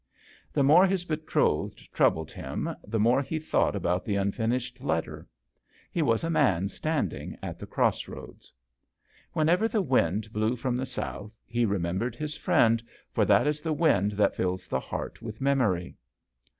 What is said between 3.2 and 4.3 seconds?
he thought about the